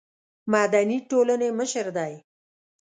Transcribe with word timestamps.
مدني 0.51 0.97
ټولنې 1.09 1.49
مشر 1.59 1.85
دی. 1.97 2.13